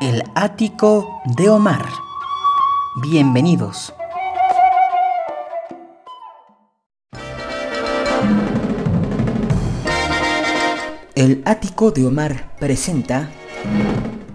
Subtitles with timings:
[0.00, 1.86] El ático de Omar.
[3.02, 3.94] Bienvenidos.
[11.14, 13.30] El ático de Omar presenta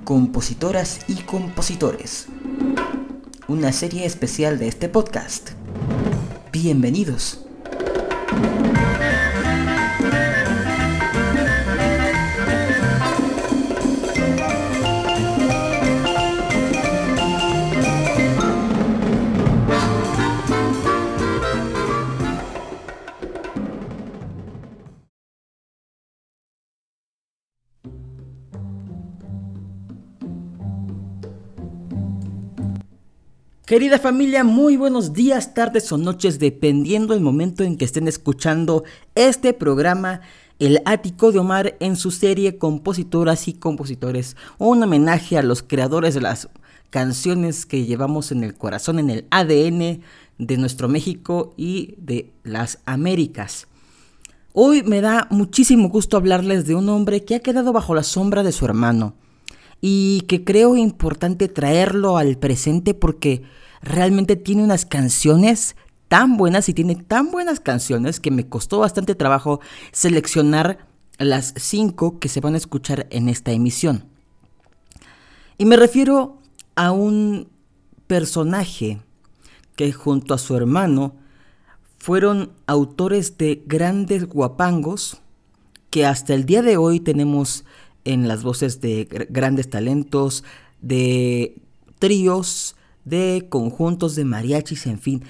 [0.03, 2.27] Compositoras y Compositores,
[3.47, 5.49] una serie especial de este podcast.
[6.51, 7.45] Bienvenidos.
[33.67, 38.85] Querida familia, muy buenos días, tardes o noches, dependiendo del momento en que estén escuchando
[39.13, 40.21] este programa,
[40.57, 46.13] El Ático de Omar, en su serie Compositoras y Compositores, un homenaje a los creadores
[46.13, 46.47] de las
[46.91, 49.99] canciones que llevamos en el corazón, en el ADN
[50.37, 53.67] de nuestro México y de las Américas.
[54.53, 58.43] Hoy me da muchísimo gusto hablarles de un hombre que ha quedado bajo la sombra
[58.43, 59.15] de su hermano
[59.81, 63.43] y que creo importante traerlo al presente porque
[63.81, 65.75] realmente tiene unas canciones
[66.07, 69.59] tan buenas y tiene tan buenas canciones que me costó bastante trabajo
[69.91, 74.05] seleccionar las cinco que se van a escuchar en esta emisión.
[75.57, 76.37] Y me refiero
[76.75, 77.49] a un
[78.05, 79.01] personaje
[79.75, 81.15] que junto a su hermano
[81.97, 85.21] fueron autores de grandes guapangos
[85.89, 87.65] que hasta el día de hoy tenemos
[88.07, 90.43] en las voces de grandes talentos,
[90.81, 91.61] de
[91.99, 95.23] tríos, de conjuntos de mariachis, en fin.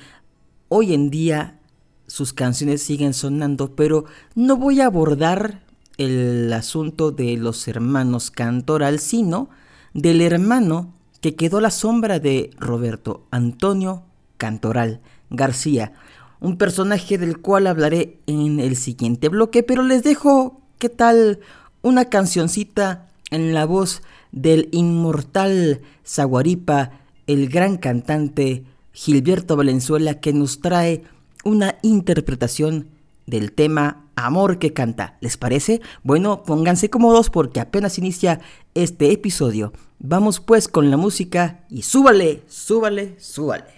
[0.70, 1.60] Hoy en día
[2.06, 5.64] sus canciones siguen sonando, pero no voy a abordar
[5.98, 9.50] el asunto de los hermanos Cantoral, sino
[9.94, 14.04] del hermano que quedó la sombra de Roberto Antonio
[14.38, 15.94] Cantoral García,
[16.40, 21.40] un personaje del cual hablaré en el siguiente bloque, pero les dejo qué tal
[21.88, 26.92] una cancioncita en la voz del inmortal Zaguaripa,
[27.28, 31.04] el gran cantante Gilberto Valenzuela, que nos trae
[31.44, 32.90] una interpretación
[33.26, 35.18] del tema Amor que canta.
[35.22, 35.80] ¿Les parece?
[36.04, 38.42] Bueno, pónganse cómodos porque apenas inicia
[38.74, 39.74] este episodio.
[40.00, 43.77] Vamos pues con la música y súbale, súbale, súbale.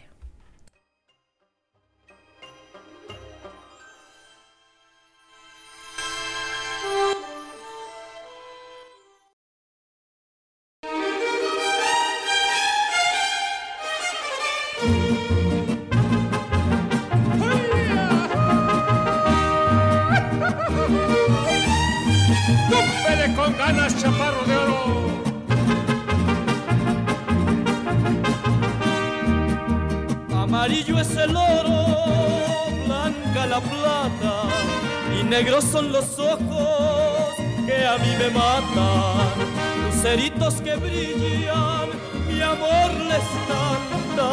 [42.51, 44.31] Amor les canta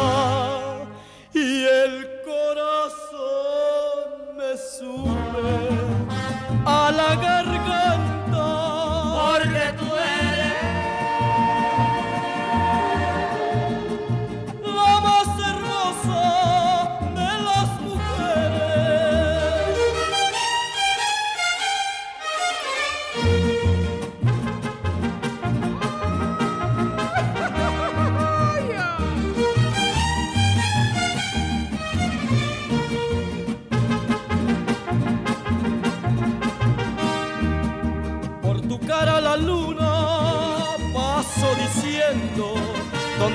[1.33, 1.93] y el
[2.25, 4.05] corazón
[4.37, 5.16] me sube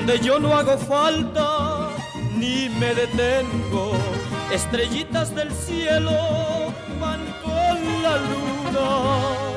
[0.05, 1.89] donde yo no hago falta
[2.35, 3.93] ni me detengo.
[4.51, 9.52] Estrellitas del cielo van con la luna,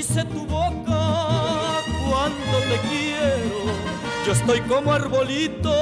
[0.00, 1.02] dice tu boca
[2.08, 3.58] cuando te quiero.
[4.24, 5.74] Yo estoy como arbolito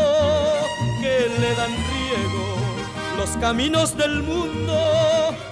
[1.01, 2.47] que le dan riego.
[3.17, 4.75] Los caminos del mundo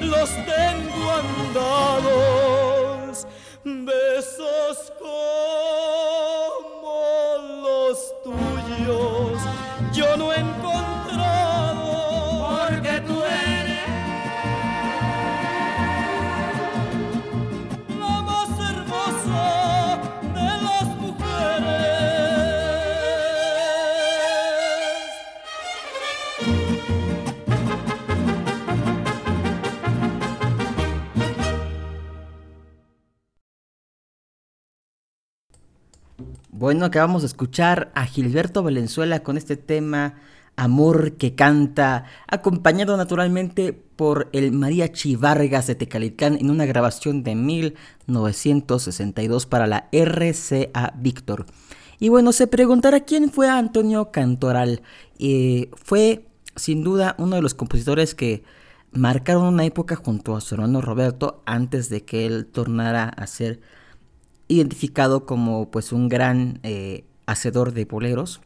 [0.00, 3.28] los tengo andados.
[3.64, 6.90] Besos como
[7.66, 9.15] los tuyos
[36.66, 40.14] Bueno, acabamos de escuchar a Gilberto Valenzuela con este tema
[40.56, 47.36] Amor que canta, acompañado naturalmente por el Mariachi Vargas de Tecalitlán en una grabación de
[47.36, 51.46] 1962 para la RCA Víctor.
[52.00, 54.82] Y bueno, se preguntará quién fue Antonio Cantoral.
[55.20, 56.26] Eh, fue
[56.56, 58.42] sin duda uno de los compositores que
[58.90, 63.60] marcaron una época junto a su hermano Roberto antes de que él tornara a ser
[64.48, 68.40] identificado como pues un gran eh, hacedor de boleros.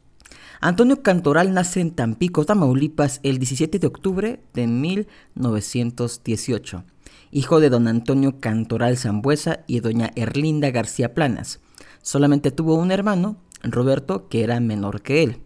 [0.61, 6.85] Antonio Cantoral nace en Tampico, Tamaulipas, el 17 de octubre de 1918,
[7.31, 11.61] hijo de don Antonio Cantoral Zambuesa y doña Erlinda García Planas.
[12.02, 15.38] Solamente tuvo un hermano, Roberto, que era menor que él.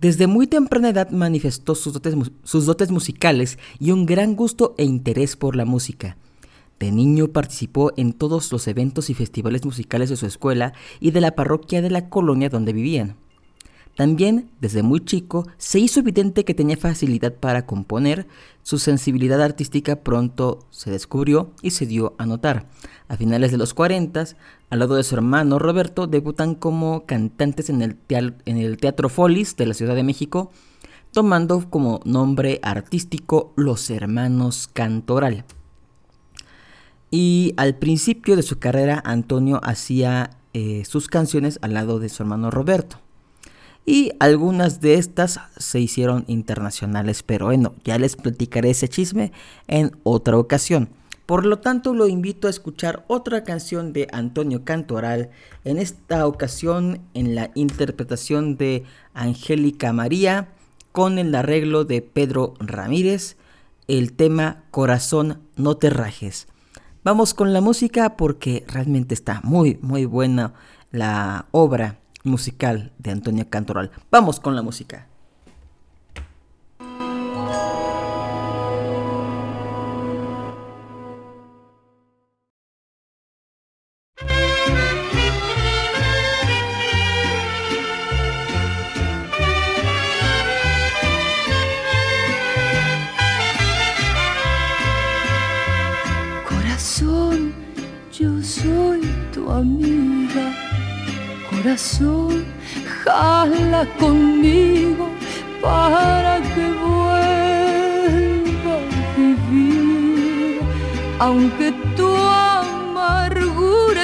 [0.00, 4.84] Desde muy temprana edad manifestó sus dotes, sus dotes musicales y un gran gusto e
[4.84, 6.16] interés por la música.
[6.78, 11.20] De niño participó en todos los eventos y festivales musicales de su escuela y de
[11.20, 13.16] la parroquia de la colonia donde vivían.
[13.96, 18.26] También, desde muy chico, se hizo evidente que tenía facilidad para componer,
[18.62, 22.68] su sensibilidad artística pronto se descubrió y se dio a notar.
[23.08, 24.26] A finales de los 40,
[24.68, 29.72] al lado de su hermano Roberto, debutan como cantantes en el, Teatro Folis de la
[29.72, 30.50] Ciudad de México,
[31.10, 35.46] tomando como nombre artístico Los Hermanos Cantoral.
[37.18, 42.22] Y al principio de su carrera, Antonio hacía eh, sus canciones al lado de su
[42.22, 42.98] hermano Roberto.
[43.86, 49.32] Y algunas de estas se hicieron internacionales, pero bueno, ya les platicaré ese chisme
[49.66, 50.90] en otra ocasión.
[51.24, 55.30] Por lo tanto, lo invito a escuchar otra canción de Antonio Cantoral,
[55.64, 58.84] en esta ocasión en la interpretación de
[59.14, 60.48] Angélica María,
[60.92, 63.38] con el arreglo de Pedro Ramírez,
[63.88, 66.46] el tema Corazón no te rajes.
[67.06, 70.54] Vamos con la música porque realmente está muy, muy buena
[70.90, 73.92] la obra musical de Antonio Cantoral.
[74.10, 75.06] Vamos con la música.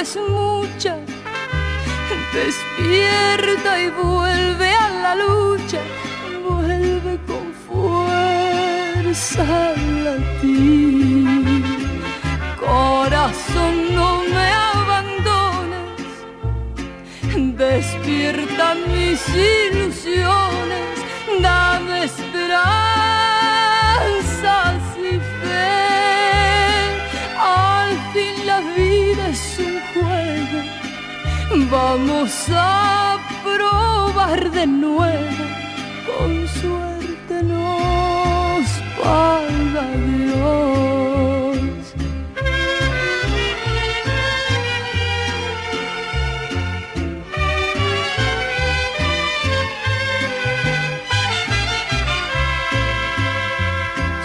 [0.03, 0.97] Es mucha,
[2.33, 5.79] despierta y vuelve a la lucha.
[6.45, 9.73] Vuelve con fuerza a
[10.03, 11.63] latir.
[12.59, 16.11] Corazón, no me abandones,
[17.57, 20.95] despierta mis ilusiones,
[21.39, 22.73] dame esperanzas
[24.97, 25.73] y fe.
[27.39, 29.25] Al fin la vida
[31.69, 35.45] vamos a probar de nuevo,
[36.05, 38.65] con suerte nos
[39.01, 39.85] paga
[40.17, 41.57] Dios.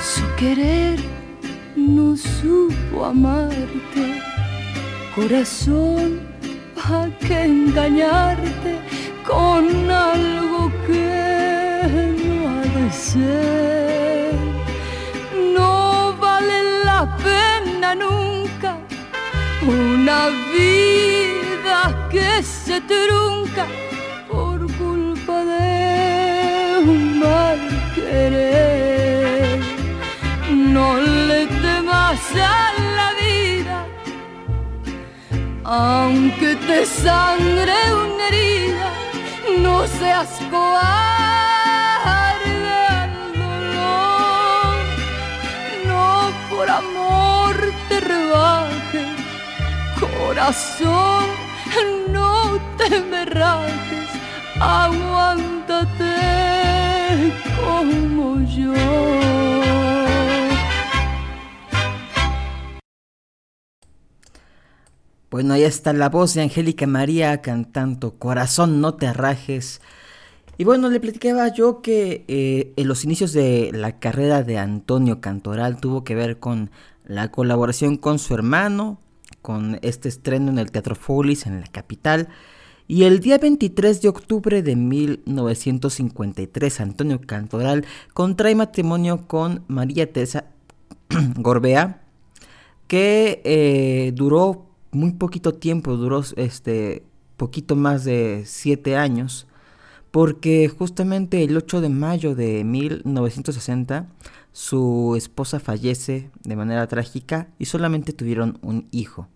[0.03, 0.99] Su querer
[1.77, 4.28] no supo amarte,
[5.19, 6.21] corazón,
[6.77, 8.73] ¿pa' qué engañarte
[9.27, 14.33] con algo que no ha de ser?
[15.57, 18.71] No vale la pena nunca
[19.67, 20.21] una
[20.57, 21.79] vida
[22.13, 23.67] que se trunca
[24.31, 27.59] por culpa de un mal
[27.97, 29.59] querer.
[30.77, 30.97] No
[31.29, 32.78] le temas a
[35.71, 38.91] aunque te sangre una herida,
[39.61, 40.79] no seas cobarde
[42.89, 44.79] al dolor,
[45.87, 47.55] no por amor
[47.91, 49.09] te rebajes,
[50.01, 51.27] corazón,
[52.13, 54.09] no te me rajes,
[54.59, 56.15] aguántate
[57.61, 59.38] como yo.
[65.39, 69.81] Bueno, ahí está la voz de Angélica María cantando Corazón, no te rajes.
[70.57, 75.21] Y bueno, le platicaba yo que eh, en los inicios de la carrera de Antonio
[75.21, 76.73] Cantoral tuvo que ver con
[77.05, 78.99] la colaboración con su hermano,
[79.41, 82.31] con este estreno en el Teatro Folis en la capital.
[82.89, 90.47] Y el día 23 de octubre de 1953, Antonio Cantoral contrae matrimonio con María Teresa
[91.37, 92.03] Gorbea,
[92.89, 97.03] que eh, duró muy poquito tiempo, duró este
[97.37, 99.47] poquito más de siete años,
[100.11, 104.09] porque justamente el 8 de mayo de 1960
[104.53, 109.29] su esposa fallece de manera trágica y solamente tuvieron un hijo.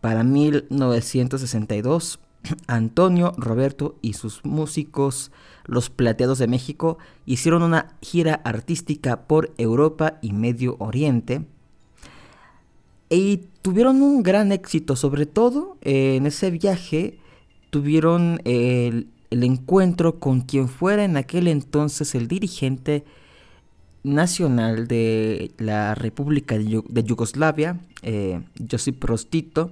[0.00, 2.18] Para 1962,
[2.66, 5.30] Antonio, Roberto y sus músicos,
[5.64, 11.46] los Plateados de México, hicieron una gira artística por Europa y Medio Oriente.
[13.08, 17.18] Y tuvieron un gran éxito, sobre todo en ese viaje
[17.70, 23.04] tuvieron el, el encuentro con quien fuera en aquel entonces el dirigente
[24.06, 29.70] nacional de la República de, Yugoslavia, eh, Josip Prostito.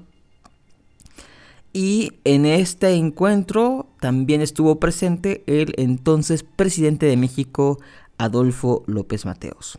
[1.72, 7.80] Y en este encuentro también estuvo presente el entonces presidente de México,
[8.18, 9.78] Adolfo López Mateos.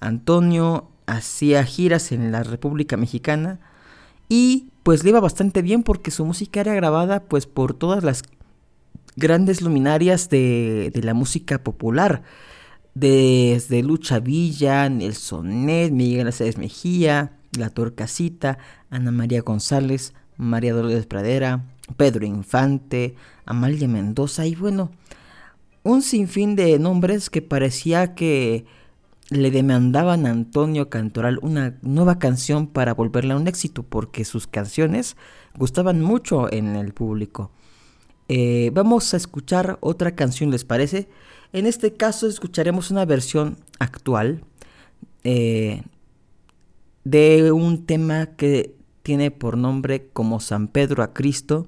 [0.00, 3.60] Antonio hacía giras en la República Mexicana
[4.28, 8.22] y pues le iba bastante bien porque su música era grabada pues por todas las
[9.16, 12.22] grandes luminarias de, de la música popular
[12.94, 18.58] desde Lucha Villa, Nelsonet, Miguel Aceves Mejía, La Torcasita,
[18.90, 21.64] Ana María González, María Dolores Pradera,
[21.96, 24.90] Pedro Infante, Amalia Mendoza y bueno,
[25.82, 28.64] un sinfín de nombres que parecía que
[29.30, 35.16] le demandaban a Antonio Cantoral una nueva canción para volverla un éxito porque sus canciones
[35.56, 37.50] gustaban mucho en el público.
[38.28, 41.08] Eh, vamos a escuchar otra canción, ¿les parece?
[41.52, 44.44] En este caso escucharemos una versión actual
[45.24, 45.82] eh,
[47.04, 51.66] de un tema que tiene por nombre como San Pedro a Cristo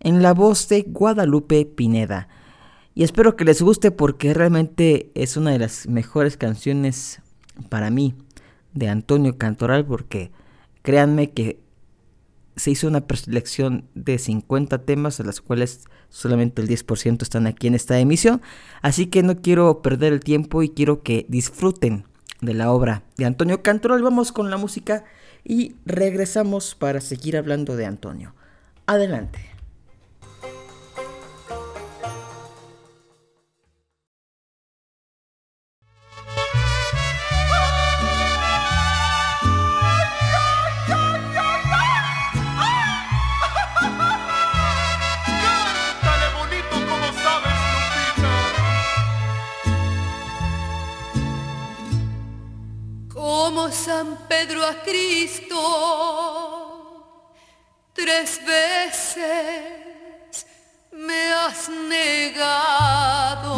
[0.00, 2.28] en la voz de Guadalupe Pineda.
[2.98, 7.20] Y espero que les guste porque realmente es una de las mejores canciones
[7.68, 8.16] para mí
[8.74, 10.32] de Antonio Cantoral porque
[10.82, 11.60] créanme que
[12.56, 17.68] se hizo una preselección de 50 temas, de las cuales solamente el 10% están aquí
[17.68, 18.42] en esta emisión.
[18.82, 22.04] Así que no quiero perder el tiempo y quiero que disfruten
[22.40, 24.02] de la obra de Antonio Cantoral.
[24.02, 25.04] Vamos con la música
[25.44, 28.34] y regresamos para seguir hablando de Antonio.
[28.86, 29.57] Adelante.
[54.26, 56.38] Pedro a Cristo
[57.98, 60.46] tres veces
[60.92, 63.50] me has negado.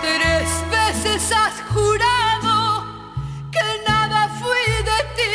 [0.00, 2.84] Tres veces has jurado
[3.50, 5.34] que nada fui de ti,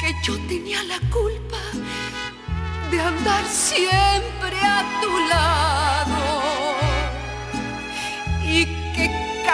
[0.00, 1.60] que yo tenía la culpa
[2.90, 5.65] de andar siempre a tu lado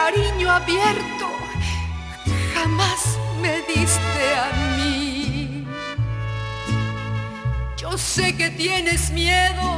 [0.04, 1.28] cariño abierto
[2.54, 3.00] jamás
[3.40, 5.64] me diste a mí.
[7.76, 9.68] Yo sé que tienes miedo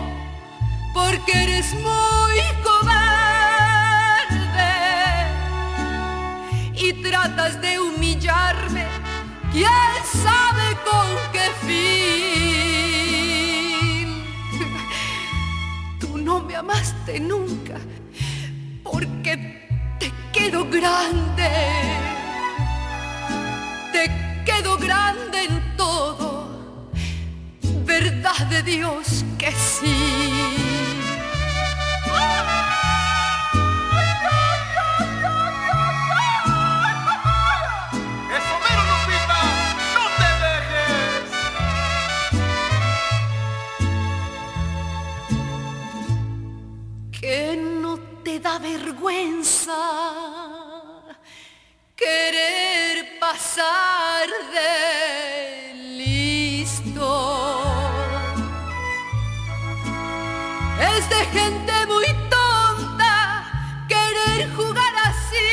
[0.94, 3.04] porque eres muy cobarde
[6.74, 8.86] y tratas de humillarme.
[9.52, 9.94] ¿Quién
[10.26, 11.84] sabe con qué fin?
[16.00, 17.63] Tú no me amaste nunca
[20.74, 21.50] grande,
[23.92, 24.10] te
[24.44, 26.48] quedo grande en todo,
[27.84, 30.74] verdad de Dios que sí.
[48.44, 49.43] da vergüenza
[53.34, 57.10] pasar de listo.
[60.80, 63.14] Es de gente muy tonta
[63.88, 65.50] querer jugar así.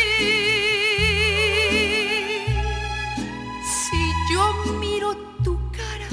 [3.77, 4.43] Si yo
[4.79, 6.09] miro tu cara,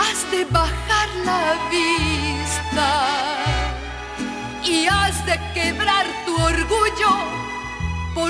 [0.00, 1.42] has de bajar la
[1.74, 2.90] vista
[4.62, 7.37] y has de quebrar tu orgullo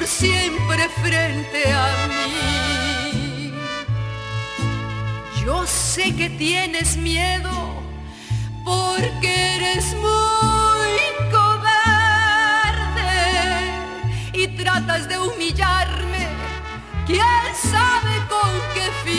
[0.09, 3.53] siempre frente a mí.
[5.45, 7.51] Yo sé que tienes miedo
[8.65, 11.01] porque eres muy
[11.31, 13.13] cobarde
[14.33, 16.29] y tratas de humillarme,
[17.07, 19.19] quién sabe con qué fin.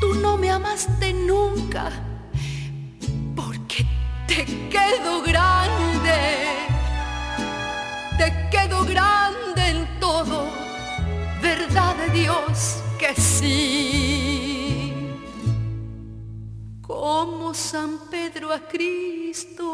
[0.00, 1.90] Tú no me amaste nunca
[4.28, 6.47] te quedo grande,
[8.18, 10.50] te quedo grande en todo,
[11.40, 14.92] verdad de Dios que sí.
[16.82, 19.68] Como San Pedro a Cristo,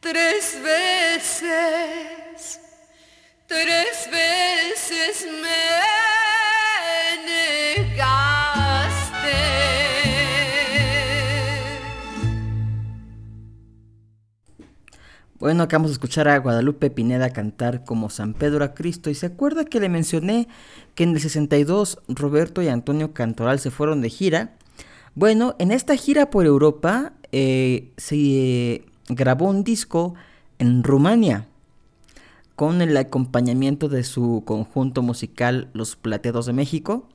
[0.00, 2.60] tres veces,
[3.46, 6.03] tres veces me
[15.44, 19.10] Bueno, acabamos de escuchar a Guadalupe Pineda cantar como San Pedro a Cristo.
[19.10, 20.48] Y se acuerda que le mencioné
[20.94, 24.56] que en el 62 Roberto y Antonio Cantoral se fueron de gira.
[25.14, 30.14] Bueno, en esta gira por Europa eh, se grabó un disco
[30.58, 31.46] en Rumania
[32.56, 37.06] con el acompañamiento de su conjunto musical Los Plateados de México.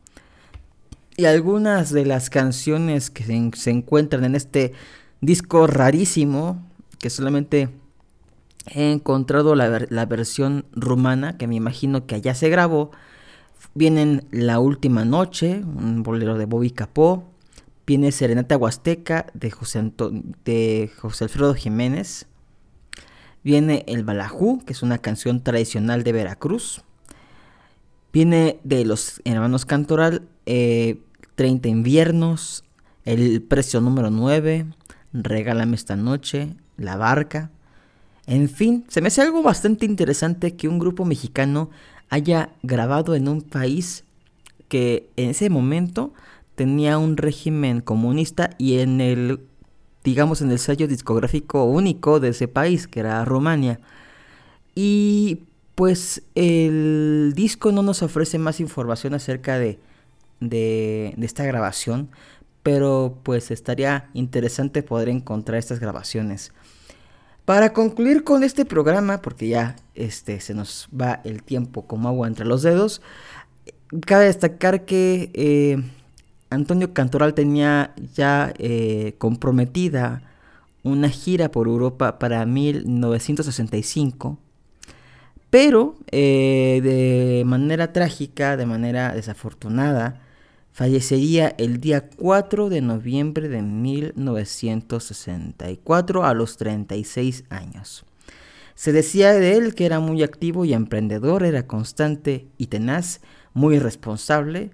[1.18, 4.74] Y algunas de las canciones que se encuentran en este
[5.20, 6.64] disco rarísimo,
[7.00, 7.70] que solamente
[8.74, 12.92] he encontrado la, versión rumana, que me imagino que allá se grabó.
[13.74, 17.30] Vienen La Última Noche, un bolero de Bobby Capó.
[17.86, 19.80] Viene Serenata Huasteca de José,
[21.24, 22.28] Alfredo Jiménez.
[23.44, 26.84] Viene El Balajú, que es una canción tradicional de Veracruz.
[28.12, 30.98] Viene de los hermanos Cantoral, 30
[31.68, 32.64] eh, inviernos,
[33.06, 34.66] El precio número 9,
[35.14, 37.52] Regálame esta noche, La barca.
[38.30, 41.72] En fin, se me hace algo bastante interesante que un grupo mexicano
[42.12, 44.04] haya grabado en un país
[44.68, 46.14] que en ese momento
[46.54, 49.40] tenía un régimen comunista y en el,
[50.04, 53.80] digamos, en el sello discográfico único de ese país, que era Rumania.
[54.76, 59.80] Y pues el disco no nos ofrece más información acerca de,
[60.40, 62.12] de, de esta grabación,
[62.62, 66.52] pero pues estaría interesante poder encontrar estas grabaciones.
[67.50, 72.28] Para concluir con este programa, porque ya este, se nos va el tiempo como agua
[72.28, 73.02] entre los dedos,
[74.06, 75.82] cabe destacar que eh,
[76.52, 80.22] Antonio Cantoral tenía ya eh, comprometida
[80.84, 84.38] una gira por Europa para 1965,
[85.50, 90.22] pero eh, de manera trágica, de manera desafortunada,
[90.80, 98.06] Fallecería el día 4 de noviembre de 1964 a los 36 años.
[98.76, 103.20] Se decía de él que era muy activo y emprendedor, era constante y tenaz,
[103.54, 104.72] muy responsable,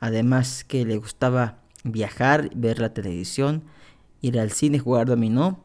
[0.00, 3.62] además que le gustaba viajar, ver la televisión,
[4.22, 5.62] ir al cine, jugar dominó.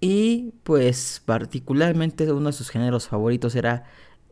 [0.00, 3.84] Y pues particularmente uno de sus géneros favoritos era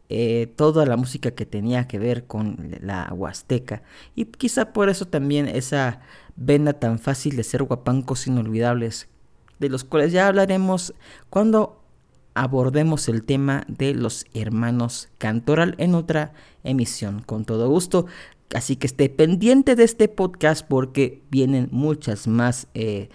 [0.09, 3.83] eh, toda la música que tenía que ver con la huasteca.
[4.15, 6.01] Y quizá por eso también esa
[6.37, 9.09] vena tan fácil de ser guapancos inolvidables,
[9.59, 10.95] de los cuales ya hablaremos
[11.31, 11.83] cuando
[12.35, 18.07] abordemos el tema de los hermanos Cantoral en otra emisión, con todo gusto.
[18.55, 23.09] Así que esté pendiente de este podcast porque vienen muchas más eh,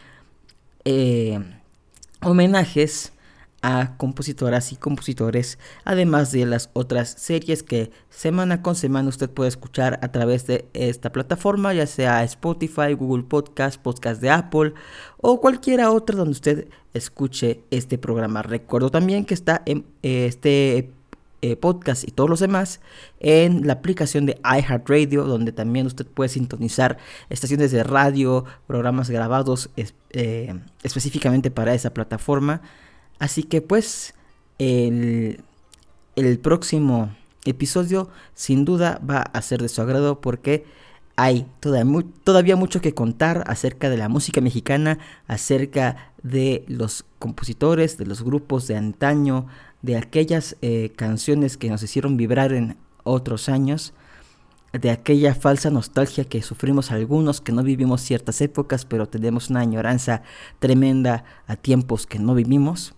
[0.83, 1.39] eh,
[2.21, 3.13] homenajes
[3.61, 9.49] a compositoras y compositores, además de las otras series que semana con semana usted puede
[9.49, 14.73] escuchar a través de esta plataforma, ya sea Spotify, Google Podcast, Podcast de Apple
[15.17, 18.41] o cualquiera otra donde usted escuche este programa.
[18.41, 20.91] Recuerdo también que está en este
[21.43, 22.81] eh, podcast y todos los demás
[23.19, 26.97] en la aplicación de iHeartRadio, donde también usted puede sintonizar
[27.31, 29.71] estaciones de radio, programas grabados
[30.11, 32.61] eh, específicamente para esa plataforma.
[33.21, 34.15] Así que pues
[34.57, 35.43] el,
[36.41, 40.65] próximo episodio sin duda va a ser de su agrado porque
[41.15, 48.07] hay todavía, mucho que contar acerca de la música mexicana, acerca de los compositores, de
[48.07, 49.45] los grupos de antaño,
[49.83, 53.93] de aquellas eh, canciones que nos hicieron vibrar en otros años,
[54.73, 59.59] de aquella falsa nostalgia que sufrimos algunos que no vivimos ciertas épocas, pero tenemos una
[59.59, 60.23] añoranza
[60.57, 62.95] tremenda a tiempos que no vivimos.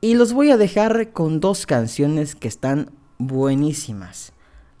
[0.00, 4.32] Y los voy a dejar con dos canciones que están buenísimas.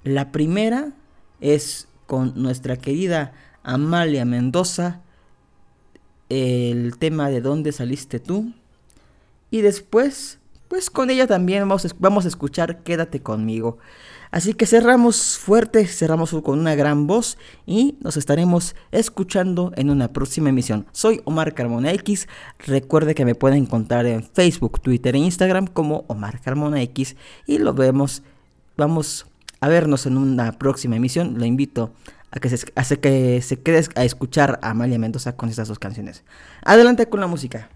[0.04, 0.92] La primera
[1.40, 5.00] es con nuestra querida Amalia Mendoza,
[6.28, 8.52] el tema de dónde saliste tú.
[9.50, 13.78] Y después, pues con ella también vamos, vamos a escuchar Quédate conmigo.
[14.30, 20.08] Así que cerramos fuerte, cerramos con una gran voz y nos estaremos escuchando en una
[20.12, 20.86] próxima emisión.
[20.92, 22.28] Soy Omar Carmona X.
[22.58, 27.58] Recuerde que me pueden encontrar en Facebook, Twitter e Instagram como Omar Carmona X y
[27.58, 28.22] lo vemos.
[28.76, 29.26] Vamos
[29.60, 31.38] a vernos en una próxima emisión.
[31.38, 31.92] Lo invito
[32.30, 35.78] a que se, a que se quede a escuchar a Amalia Mendoza con estas dos
[35.78, 36.24] canciones.
[36.62, 37.70] Adelante con la música.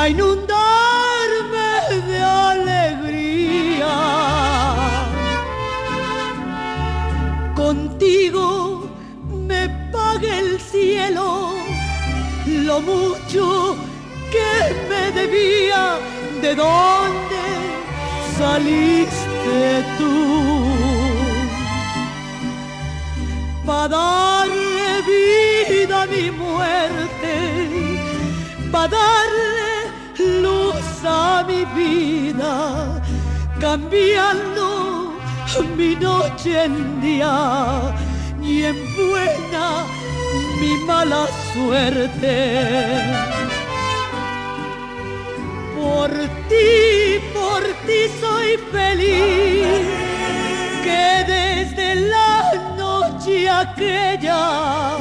[0.00, 1.72] Pa' inundarme
[2.08, 2.18] de
[2.52, 3.96] alegría.
[7.54, 8.88] Contigo
[9.50, 11.52] me pague el cielo
[12.46, 13.76] lo mucho
[14.32, 14.52] que
[14.88, 15.98] me debía.
[16.40, 17.42] ¿De dónde
[18.38, 19.84] saliste?
[19.98, 20.14] tú
[23.66, 27.32] para darle vida a mi muerte,
[28.72, 29.79] para darle
[31.46, 32.54] mi vida,
[33.60, 34.66] cambiando
[35.76, 37.36] mi noche en día
[38.42, 39.84] y en buena
[40.60, 42.36] mi mala suerte.
[45.80, 46.10] Por
[46.48, 49.86] ti, por ti soy feliz,
[50.84, 52.34] que desde la
[52.76, 54.98] noche aquella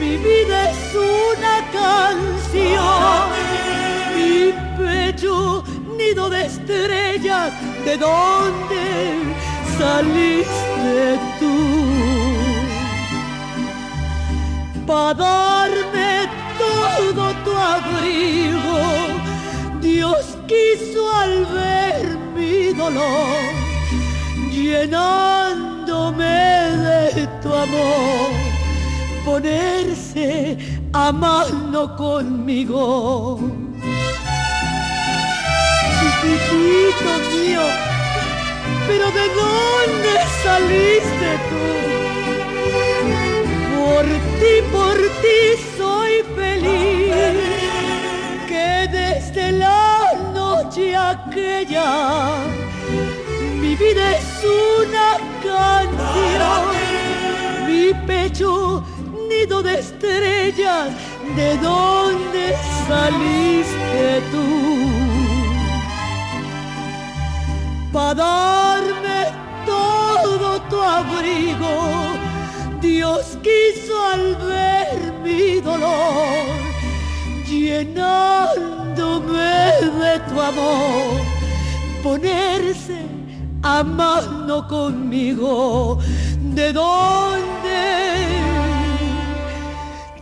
[0.00, 3.37] mi vida es una canción,
[5.18, 5.64] pecho
[5.96, 7.52] nido de estrellas,
[7.84, 9.34] ¿de dónde
[9.78, 11.56] saliste tú?
[14.86, 16.28] Para darme
[16.58, 18.78] todo tu abrigo
[19.80, 23.52] Dios quiso al ver mi dolor,
[24.50, 28.30] llenándome de tu amor,
[29.24, 30.56] ponerse
[30.92, 33.67] a mano conmigo.
[36.28, 37.64] Chiquitito mío,
[38.86, 40.12] pero ¿de dónde
[40.42, 41.66] saliste tú?
[43.76, 44.04] Por
[44.38, 45.40] ti, por ti
[45.78, 47.58] soy feliz
[48.90, 52.44] desde la noche aquella
[53.60, 54.44] mi vida es
[54.80, 55.08] una
[55.42, 56.62] canción,
[57.66, 58.82] mi pecho
[59.28, 60.88] nido de estrellas,
[61.36, 65.07] ¿de dónde saliste tú?
[67.92, 69.32] Para darme
[69.64, 71.74] todo tu abrigo,
[72.80, 76.68] Dios quiso al ver mi dolor
[77.48, 79.40] llenándome
[80.02, 81.20] de tu amor,
[82.02, 82.98] ponerse
[83.62, 85.98] a mano conmigo.
[86.54, 88.28] ¿De dónde?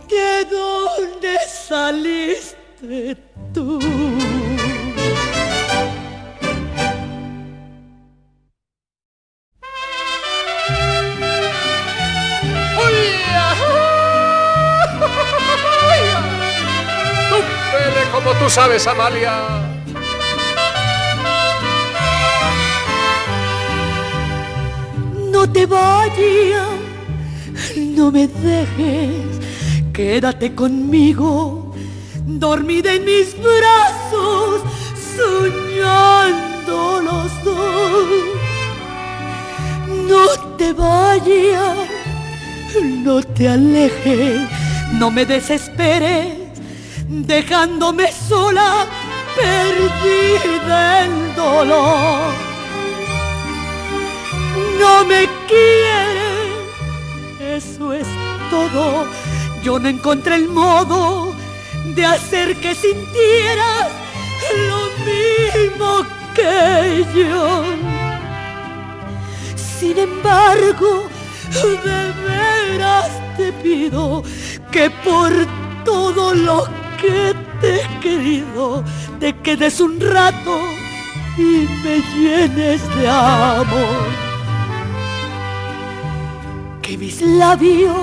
[0.07, 3.17] ¿De dónde saliste
[3.53, 3.79] tú?
[18.49, 19.33] Sabes, Amalia.
[25.31, 26.67] No te vayas,
[27.77, 29.39] no me dejes,
[29.93, 31.73] quédate conmigo,
[32.25, 34.61] dormida en mis brazos,
[35.15, 38.07] soñando los dos.
[40.09, 41.77] No te vayas,
[43.03, 44.41] no te alejes,
[44.93, 46.36] no me desesperes
[47.07, 48.85] dejándome sola,
[49.35, 52.33] perdida en dolor.
[54.79, 56.55] No me quiere,
[57.55, 58.07] eso es
[58.49, 59.05] todo.
[59.63, 61.33] Yo no encontré el modo
[61.95, 63.87] de hacer que sintieras
[64.69, 67.63] lo mismo que yo.
[69.79, 71.07] Sin embargo,
[71.83, 74.23] de veras te pido
[74.71, 75.31] que por
[75.83, 76.86] todo lo que
[77.61, 78.83] te he querido
[79.19, 80.59] te quedes un rato
[81.37, 84.07] y me llenes de amor.
[86.81, 87.95] Que mis labios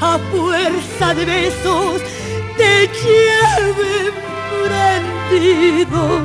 [0.00, 2.02] a fuerza de besos
[2.56, 4.12] te lleven
[5.30, 6.20] prendido.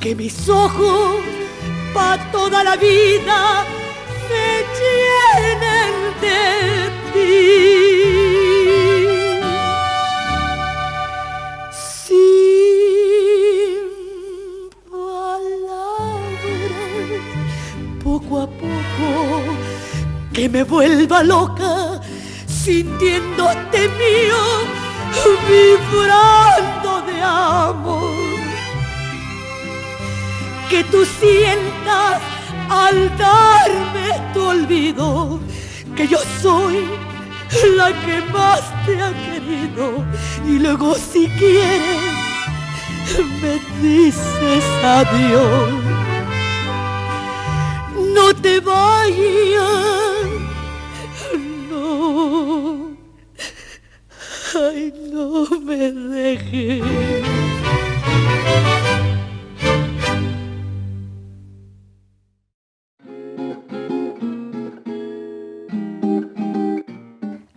[0.00, 1.20] Que mis ojos
[1.94, 3.64] pa' toda la vida
[4.28, 7.89] se llenen de ti.
[20.40, 22.00] Que me vuelva loca,
[22.46, 24.42] sintiéndote mío,
[25.50, 28.40] vibrando de amor.
[30.70, 32.22] Que tú sientas
[32.70, 35.40] al darme tu olvido,
[35.94, 36.88] que yo soy
[37.76, 40.02] la que más te ha querido
[40.46, 42.00] y luego si quieres
[43.42, 46.00] me dices adiós.
[48.14, 50.09] No te vayas,
[54.70, 56.82] ay no me dejes.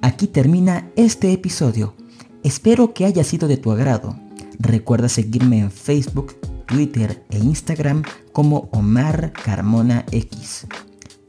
[0.02, 1.96] Aquí termina este episodio.
[2.44, 4.16] Espero que haya sido de tu agrado.
[4.60, 10.68] Recuerda seguirme en Facebook, Twitter e Instagram como Omar Carmona X.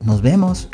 [0.00, 0.68] Nos vemos.